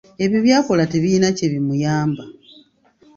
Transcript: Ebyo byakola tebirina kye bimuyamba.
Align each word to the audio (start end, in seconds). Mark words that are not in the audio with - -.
Ebyo 0.23 0.39
byakola 0.45 0.83
tebirina 0.91 1.29
kye 1.37 1.47
bimuyamba. 1.53 2.23